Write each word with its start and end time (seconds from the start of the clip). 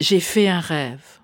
J'ai 0.00 0.20
fait 0.20 0.46
un 0.46 0.60
rêve. 0.60 1.18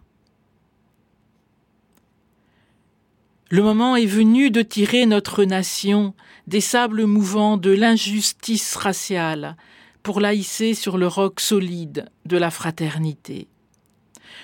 Le 3.48 3.62
moment 3.62 3.94
est 3.94 4.04
venu 4.04 4.50
de 4.50 4.62
tirer 4.62 5.06
notre 5.06 5.44
nation 5.44 6.12
des 6.48 6.60
sables 6.60 7.04
mouvants 7.04 7.56
de 7.56 7.70
l'injustice 7.70 8.74
raciale 8.74 9.56
pour 10.02 10.20
la 10.20 10.34
hisser 10.34 10.74
sur 10.74 10.98
le 10.98 11.06
roc 11.06 11.38
solide 11.38 12.10
de 12.26 12.36
la 12.36 12.50
fraternité. 12.50 13.46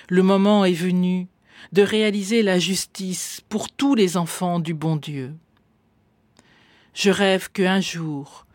Le 0.07 0.23
moment 0.23 0.63
est 0.63 0.71
venu 0.71 1.27
de 1.73 1.81
réaliser 1.81 2.41
la 2.41 2.57
justice 2.57 3.41
pour 3.49 3.69
tous 3.69 3.95
les 3.95 4.15
enfants 4.15 4.59
du 4.59 4.73
bon 4.73 4.95
Dieu. 4.95 5.33
Je 6.93 7.09
rêve 7.09 7.51
qu'un 7.51 7.81
jour, 7.81 8.45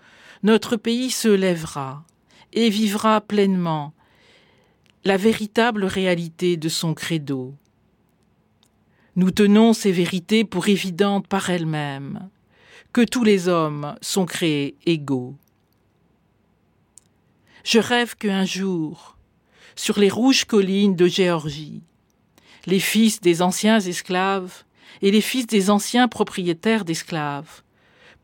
notre 0.42 0.76
pays 0.76 1.10
se 1.10 1.28
lèvera 1.28 2.02
et 2.54 2.70
vivra 2.70 3.20
pleinement 3.20 3.92
la 5.06 5.16
véritable 5.16 5.84
réalité 5.84 6.56
de 6.56 6.68
son 6.68 6.92
credo. 6.92 7.54
Nous 9.14 9.30
tenons 9.30 9.72
ces 9.72 9.92
vérités 9.92 10.44
pour 10.44 10.66
évidentes 10.66 11.28
par 11.28 11.48
elles-mêmes, 11.48 12.28
que 12.92 13.02
tous 13.02 13.22
les 13.22 13.46
hommes 13.46 13.94
sont 14.02 14.26
créés 14.26 14.74
égaux. 14.84 15.36
Je 17.62 17.78
rêve 17.78 18.16
qu'un 18.16 18.44
jour, 18.44 19.16
sur 19.76 20.00
les 20.00 20.08
rouges 20.08 20.44
collines 20.44 20.96
de 20.96 21.06
Géorgie, 21.06 21.82
les 22.66 22.80
fils 22.80 23.20
des 23.20 23.42
anciens 23.42 23.78
esclaves 23.78 24.64
et 25.02 25.12
les 25.12 25.20
fils 25.20 25.46
des 25.46 25.70
anciens 25.70 26.08
propriétaires 26.08 26.84
d'esclaves 26.84 27.62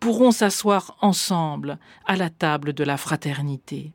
pourront 0.00 0.32
s'asseoir 0.32 0.96
ensemble 1.00 1.78
à 2.06 2.16
la 2.16 2.28
table 2.28 2.72
de 2.72 2.82
la 2.82 2.96
fraternité. 2.96 3.92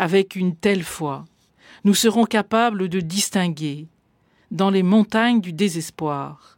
Avec 0.00 0.34
une 0.34 0.56
telle 0.56 0.82
foi, 0.82 1.26
nous 1.84 1.92
serons 1.92 2.24
capables 2.24 2.88
de 2.88 3.00
distinguer, 3.00 3.86
dans 4.50 4.70
les 4.70 4.82
montagnes 4.82 5.42
du 5.42 5.52
désespoir, 5.52 6.56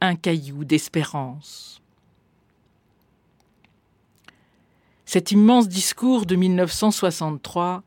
un 0.00 0.14
caillou 0.14 0.62
d'espérance. 0.62 1.82
Cet 5.04 5.32
immense 5.32 5.66
discours 5.66 6.26
de 6.26 6.36
1963 6.36 7.82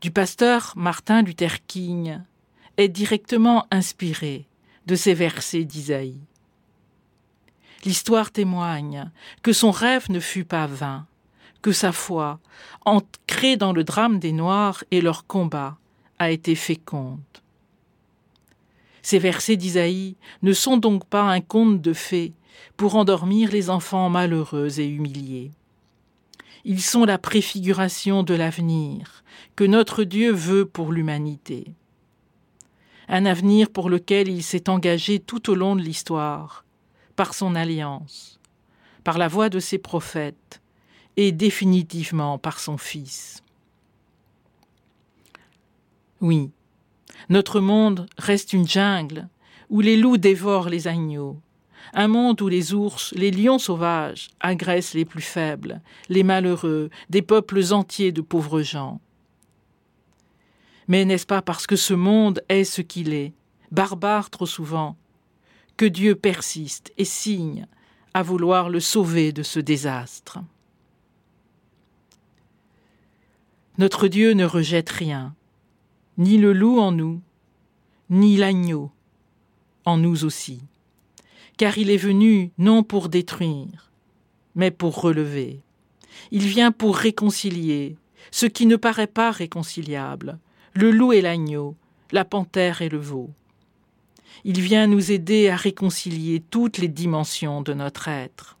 du 0.00 0.12
pasteur 0.12 0.72
Martin 0.76 1.22
Luther 1.22 1.66
King 1.66 2.20
est 2.76 2.88
directement 2.88 3.66
inspiré 3.72 4.46
de 4.86 4.94
ces 4.94 5.14
versets 5.14 5.64
d'Isaïe. 5.64 6.20
L'histoire 7.84 8.30
témoigne 8.30 9.10
que 9.42 9.52
son 9.52 9.72
rêve 9.72 10.12
ne 10.12 10.20
fut 10.20 10.44
pas 10.44 10.68
vain, 10.68 11.08
que 11.62 11.72
sa 11.72 11.92
foi, 11.92 12.40
ancrée 12.84 13.56
dans 13.56 13.72
le 13.72 13.84
drame 13.84 14.18
des 14.18 14.32
Noirs 14.32 14.84
et 14.90 15.00
leur 15.00 15.26
combat, 15.26 15.76
a 16.18 16.30
été 16.30 16.54
féconde. 16.54 17.20
Ces 19.02 19.18
versets 19.18 19.56
d'Isaïe 19.56 20.16
ne 20.42 20.52
sont 20.52 20.76
donc 20.76 21.06
pas 21.06 21.22
un 21.22 21.40
conte 21.40 21.80
de 21.80 21.92
fées 21.92 22.32
pour 22.76 22.96
endormir 22.96 23.50
les 23.50 23.70
enfants 23.70 24.10
malheureux 24.10 24.78
et 24.78 24.86
humiliés. 24.86 25.50
Ils 26.64 26.82
sont 26.82 27.06
la 27.06 27.16
préfiguration 27.16 28.22
de 28.22 28.34
l'avenir 28.34 29.24
que 29.56 29.64
notre 29.64 30.04
Dieu 30.04 30.32
veut 30.32 30.66
pour 30.66 30.92
l'humanité. 30.92 31.74
Un 33.08 33.24
avenir 33.24 33.70
pour 33.70 33.88
lequel 33.88 34.28
il 34.28 34.42
s'est 34.42 34.68
engagé 34.68 35.18
tout 35.18 35.50
au 35.50 35.54
long 35.54 35.74
de 35.74 35.80
l'histoire, 35.80 36.64
par 37.16 37.34
son 37.34 37.54
alliance, 37.54 38.38
par 39.04 39.16
la 39.16 39.28
voix 39.28 39.48
de 39.48 39.58
ses 39.58 39.78
prophètes 39.78 40.60
et 41.16 41.32
définitivement 41.32 42.38
par 42.38 42.60
son 42.60 42.78
Fils. 42.78 43.42
Oui, 46.20 46.50
notre 47.28 47.60
monde 47.60 48.06
reste 48.18 48.52
une 48.52 48.68
jungle 48.68 49.28
où 49.68 49.80
les 49.80 49.96
loups 49.96 50.18
dévorent 50.18 50.68
les 50.68 50.88
agneaux, 50.88 51.40
un 51.92 52.08
monde 52.08 52.40
où 52.42 52.48
les 52.48 52.74
ours, 52.74 53.12
les 53.16 53.30
lions 53.30 53.58
sauvages 53.58 54.30
agressent 54.40 54.94
les 54.94 55.04
plus 55.04 55.22
faibles, 55.22 55.80
les 56.08 56.22
malheureux, 56.22 56.90
des 57.08 57.22
peuples 57.22 57.72
entiers 57.72 58.12
de 58.12 58.20
pauvres 58.20 58.62
gens. 58.62 59.00
Mais 60.88 61.04
n'est-ce 61.04 61.26
pas 61.26 61.42
parce 61.42 61.66
que 61.66 61.76
ce 61.76 61.94
monde 61.94 62.42
est 62.48 62.64
ce 62.64 62.82
qu'il 62.82 63.14
est, 63.14 63.32
barbare 63.70 64.30
trop 64.30 64.46
souvent, 64.46 64.96
que 65.76 65.86
Dieu 65.86 66.14
persiste 66.14 66.92
et 66.98 67.04
signe 67.04 67.66
à 68.12 68.22
vouloir 68.22 68.68
le 68.68 68.80
sauver 68.80 69.32
de 69.32 69.42
ce 69.42 69.60
désastre? 69.60 70.40
Notre 73.80 74.06
Dieu 74.06 74.34
ne 74.34 74.44
rejette 74.44 74.90
rien, 74.90 75.34
ni 76.18 76.36
le 76.36 76.52
loup 76.52 76.78
en 76.78 76.92
nous, 76.92 77.20
ni 78.10 78.36
l'agneau 78.36 78.92
en 79.84 79.96
nous 79.96 80.24
aussi 80.24 80.60
car 81.56 81.76
il 81.76 81.90
est 81.90 81.98
venu 81.98 82.52
non 82.56 82.82
pour 82.82 83.10
détruire, 83.10 83.90
mais 84.54 84.70
pour 84.70 84.98
relever. 84.98 85.60
Il 86.30 86.46
vient 86.46 86.72
pour 86.72 86.96
réconcilier 86.96 87.96
ce 88.30 88.46
qui 88.46 88.64
ne 88.64 88.76
paraît 88.76 89.06
pas 89.06 89.30
réconciliable, 89.30 90.38
le 90.72 90.90
loup 90.90 91.12
et 91.12 91.20
l'agneau, 91.20 91.74
la 92.12 92.24
panthère 92.24 92.80
et 92.80 92.88
le 92.88 92.96
veau. 92.96 93.28
Il 94.44 94.58
vient 94.60 94.86
nous 94.86 95.10
aider 95.12 95.50
à 95.50 95.56
réconcilier 95.56 96.42
toutes 96.50 96.78
les 96.78 96.88
dimensions 96.88 97.60
de 97.60 97.74
notre 97.74 98.08
être. 98.08 98.56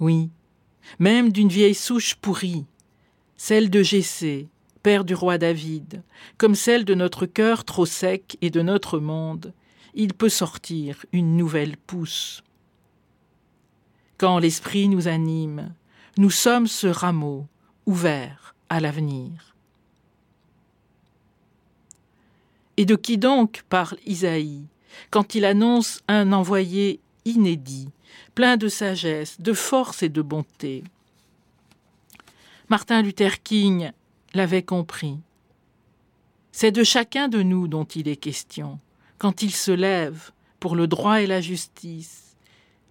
Oui, 0.00 0.28
même 0.98 1.32
d'une 1.32 1.48
vieille 1.48 1.74
souche 1.74 2.14
pourrie, 2.14 2.66
celle 3.36 3.70
de 3.70 3.82
Jessé, 3.82 4.48
père 4.82 5.04
du 5.04 5.14
roi 5.14 5.38
David, 5.38 6.02
comme 6.38 6.54
celle 6.54 6.84
de 6.84 6.94
notre 6.94 7.26
cœur 7.26 7.64
trop 7.64 7.86
sec 7.86 8.36
et 8.42 8.50
de 8.50 8.62
notre 8.62 8.98
monde, 8.98 9.52
il 9.94 10.14
peut 10.14 10.28
sortir 10.28 11.04
une 11.12 11.36
nouvelle 11.36 11.76
pousse. 11.76 12.42
Quand 14.18 14.38
l'esprit 14.38 14.88
nous 14.88 15.08
anime, 15.08 15.74
nous 16.18 16.30
sommes 16.30 16.66
ce 16.66 16.86
rameau 16.86 17.46
ouvert 17.86 18.54
à 18.68 18.80
l'avenir. 18.80 19.54
Et 22.76 22.84
de 22.84 22.96
qui 22.96 23.18
donc 23.18 23.64
parle 23.68 23.98
Isaïe 24.06 24.66
quand 25.10 25.34
il 25.34 25.44
annonce 25.44 26.02
un 26.08 26.32
envoyé 26.32 27.00
inédit, 27.24 27.88
plein 28.34 28.56
de 28.56 28.68
sagesse, 28.68 29.40
de 29.40 29.52
force 29.52 30.02
et 30.02 30.08
de 30.08 30.22
bonté? 30.22 30.84
Martin 32.70 33.02
Luther 33.02 33.42
King 33.42 33.92
l'avait 34.32 34.62
compris. 34.62 35.18
C'est 36.50 36.72
de 36.72 36.82
chacun 36.82 37.28
de 37.28 37.42
nous 37.42 37.68
dont 37.68 37.84
il 37.84 38.08
est 38.08 38.16
question 38.16 38.78
quand 39.18 39.42
il 39.42 39.52
se 39.52 39.70
lève 39.70 40.30
pour 40.60 40.76
le 40.76 40.86
droit 40.86 41.20
et 41.20 41.26
la 41.26 41.40
justice, 41.40 42.36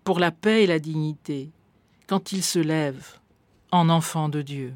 pour 0.03 0.19
la 0.19 0.31
paix 0.31 0.63
et 0.63 0.67
la 0.67 0.79
dignité, 0.79 1.49
quand 2.07 2.31
il 2.31 2.43
se 2.43 2.59
lève 2.59 3.19
en 3.71 3.89
enfant 3.89 4.29
de 4.29 4.41
Dieu. 4.41 4.73